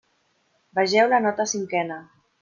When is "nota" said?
1.25-1.45